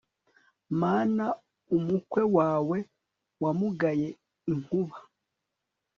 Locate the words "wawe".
2.35-2.77